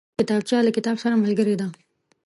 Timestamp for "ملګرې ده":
1.23-1.67